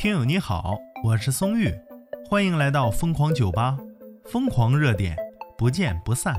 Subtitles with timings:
[0.00, 1.70] 听友你好，我是松玉，
[2.26, 3.76] 欢迎来到疯狂酒吧，
[4.24, 5.14] 疯狂热点，
[5.58, 6.34] 不见不散。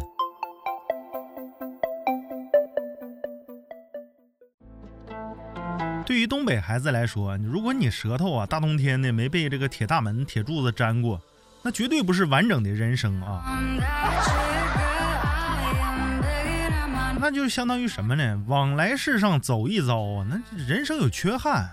[6.03, 11.21] 对于东北孩子来说，如果你舌头啊大冬天的没被这个铁大门、铁柱子粘过，
[11.61, 13.61] 那绝对不是完整的人生啊！
[17.19, 18.43] 那就相当于什么呢？
[18.47, 21.69] 往来世上走一遭啊，那人生有缺憾。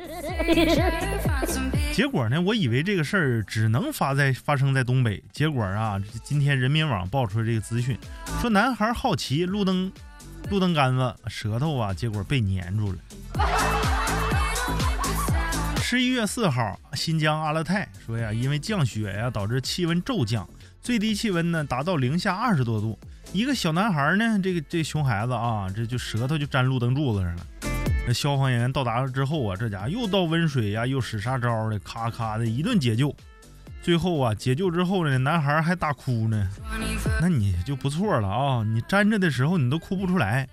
[1.92, 2.40] 结果呢？
[2.40, 5.22] 我以为这个事儿只能发在发生在东北。
[5.32, 7.98] 结果啊，今天人民网爆出这个资讯，
[8.40, 9.92] 说男孩好奇路灯，
[10.48, 12.98] 路灯杆子舌头啊，结果被粘住了。
[15.82, 20.48] 十一月四号，新疆阿勒泰说呀，因为降雪呀，导致气温骤降，
[20.80, 22.98] 最低气温呢达到零下二十多度。
[23.32, 27.46] 一个小男孩呢，这个这熊孩子啊，这就舌头就粘路灯柱子上了。
[28.06, 33.14] 那消防员到达了之后啊，这家又倒温水呀，又使啥招的，咔咔的一顿解救。
[33.82, 36.48] 最后啊，解救之后呢，男孩还大哭呢。
[37.20, 40.48] 那你就不错了啊，你粘着的时候你都哭不出来。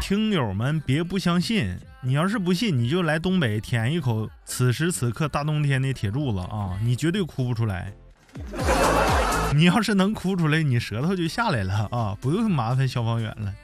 [0.00, 7.92] 听友们别不相信，你要是不信，你就来东北舔一口此时此刻大冬天的铁柱子啊，你绝对哭不出来。
[9.54, 13.54] 你要是能哭出来，你舌头就下来了啊，不用麻烦消防员了。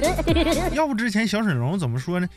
[0.72, 2.28] 要不之前小沈荣怎么说呢？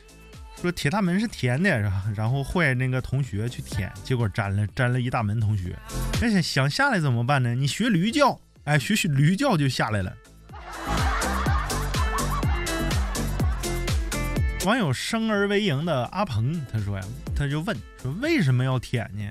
[0.62, 1.70] 说铁大门是甜的，
[2.16, 5.78] 然后坏那个同学去舔，结果粘了粘了一大门同学。
[6.22, 7.54] 那想想下来怎么办呢？
[7.54, 10.14] 你学驴叫，哎，学学驴叫就下来了。
[14.66, 17.04] 网友生而为赢的阿鹏他说呀，
[17.36, 19.24] 他就问说为什么要舔呢？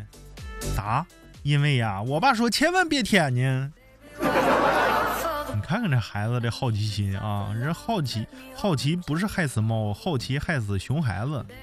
[0.76, 1.04] 答：
[1.44, 3.70] 因为呀，我爸说千万别舔呢。
[5.54, 7.52] 你看看这孩子的好奇心啊！
[7.54, 11.44] 人好奇，好奇不是害死猫，好奇害死熊孩子。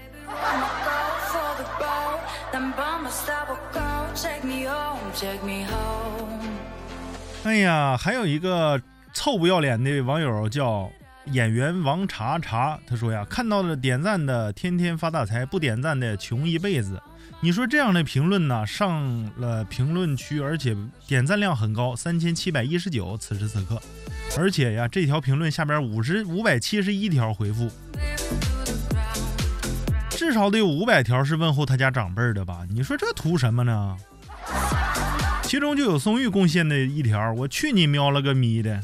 [7.43, 8.79] 哎呀，还有一个
[9.13, 10.91] 臭不要脸的网友叫
[11.31, 17.01] 演员王查查，他说呀，看到了点赞的天天发大财，不点赞的穷一辈子。
[17.39, 20.75] 你说这样的评论呢，上了评论区，而且
[21.07, 23.17] 点赞量很高，三千七百一十九。
[23.17, 23.81] 此时此刻，
[24.37, 27.71] 而且呀，这条评论下边五十五百七十一条回复，
[30.09, 32.65] 至少得有五百条是问候他家长辈的吧？
[32.69, 33.95] 你说这图什么呢？
[35.43, 38.81] 其中就有松玉贡献的一条，我去你喵了个咪的，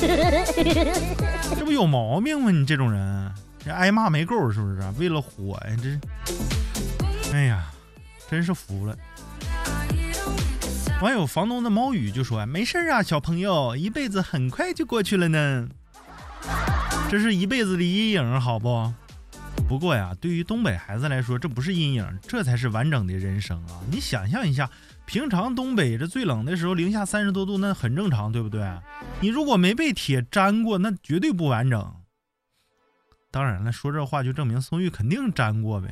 [1.58, 2.50] 这不有毛病吗？
[2.50, 3.32] 你这种人，
[3.64, 4.80] 这挨骂没够是不是？
[4.98, 5.98] 为了火呀，这，
[7.32, 7.64] 哎呀。
[8.30, 8.94] 真是服了！
[11.00, 15.66] 网友房东的猫语就说：“没事啊，小朋友，一辈子很快就过去了呢。
[17.10, 18.92] 这是一辈子的阴影，好不？
[19.68, 23.78] 不过呀，对于东北孩子来说，这不是阴影，这才是完整的人生啊！
[23.90, 24.70] 你想象一下，
[25.04, 28.66] 平常东北这最冷的时候，零下三十多度，那很正常，对不对？
[29.20, 31.94] 你如果没被铁粘过，那绝对不完整。
[33.30, 35.88] 当然了，说这话就证明松玉肯定粘过呗。”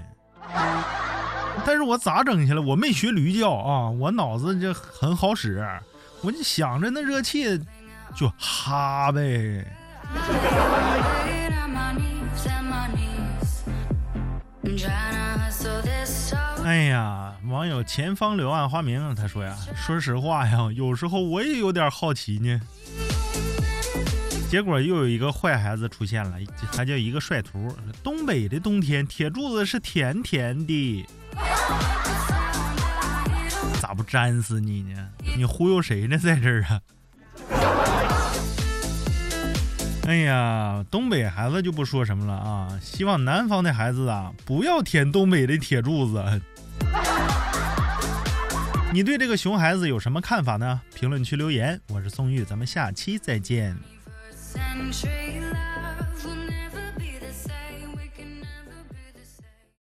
[1.66, 2.60] 但是我咋整下来？
[2.60, 5.62] 我没学驴叫啊，我脑子就很好使，
[6.22, 7.58] 我就想着那热气，
[8.14, 9.66] 就哈呗。
[16.66, 22.60] 哎呀，网友前方柳暗花明，他说呀，说实话呀，有时候我也有点好奇呢。
[24.50, 26.38] 结果又有一个坏孩子出现了，
[26.72, 27.72] 他叫一个帅图。
[28.02, 31.06] 东北的冬天，铁柱子是甜甜的。
[33.80, 35.08] 咋不粘死你呢？
[35.36, 36.18] 你忽悠谁呢？
[36.18, 36.80] 在这儿啊！
[40.06, 42.78] 哎呀，东北孩子就不说什么了啊！
[42.80, 46.24] 希望南方的孩子啊，不要舔东北的铁柱子。
[48.94, 50.80] 你对这个熊孩子有什么看法呢？
[50.94, 51.80] 评论区留言。
[51.88, 53.76] 我是宋玉，咱们下期再见。